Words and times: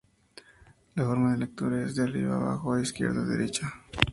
La 0.95 1.03
forma 1.05 1.31
de 1.33 1.37
lectura 1.37 1.85
es 1.85 1.93
de 1.95 2.01
arriba 2.01 2.35
abajo 2.35 2.75
y 2.75 2.81
de 2.81 2.87
derecha 3.25 3.65
a 3.67 3.69
izquierda. 3.69 3.73